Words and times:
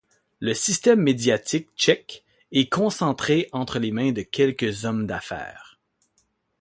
Le 0.39 0.55
système 0.55 0.99
médiatique 0.99 1.69
tchèque 1.77 2.23
est 2.51 2.67
concentré 2.73 3.47
entre 3.51 3.77
les 3.77 3.91
mains 3.91 4.13
de 4.13 4.23
quelques 4.23 4.83
hommes 4.85 5.05
d'affaires. 5.05 5.77